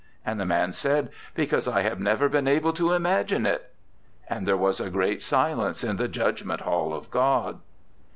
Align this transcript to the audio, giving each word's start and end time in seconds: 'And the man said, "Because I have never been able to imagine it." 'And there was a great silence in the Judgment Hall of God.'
'And 0.25 0.39
the 0.39 0.47
man 0.47 0.73
said, 0.73 1.09
"Because 1.35 1.67
I 1.67 1.81
have 1.83 1.99
never 1.99 2.27
been 2.27 2.47
able 2.47 2.73
to 2.73 2.93
imagine 2.93 3.45
it." 3.45 3.71
'And 4.27 4.47
there 4.47 4.57
was 4.57 4.79
a 4.79 4.89
great 4.89 5.21
silence 5.21 5.83
in 5.83 5.97
the 5.97 6.07
Judgment 6.07 6.61
Hall 6.61 6.91
of 6.91 7.11
God.' 7.11 7.59